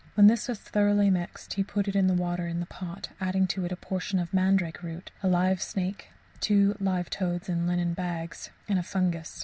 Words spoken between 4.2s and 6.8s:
a mandrake root, a live snake, two